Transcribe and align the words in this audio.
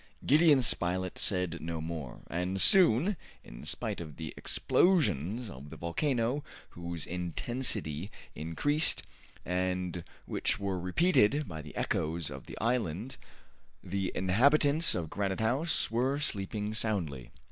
Gideon 0.25 0.63
Spilett 0.63 1.19
said 1.19 1.61
no 1.61 1.79
more, 1.79 2.21
and 2.25 2.59
soon, 2.59 3.15
in 3.43 3.63
spite 3.65 4.01
of 4.01 4.17
the 4.17 4.33
explosions 4.35 5.47
of 5.47 5.69
the 5.69 5.77
volcano, 5.77 6.43
whose 6.69 7.05
intensity 7.05 8.09
increased, 8.33 9.03
and 9.45 10.03
which 10.25 10.57
were 10.59 10.79
repeated 10.79 11.47
by 11.47 11.61
the 11.61 11.75
echoes 11.75 12.31
of 12.31 12.47
the 12.47 12.57
island, 12.59 13.17
the 13.83 14.11
inhabitants 14.15 14.95
of 14.95 15.11
Granite 15.11 15.39
House 15.39 15.91
were 15.91 16.19
sleeping 16.19 16.73
soundly. 16.73 17.29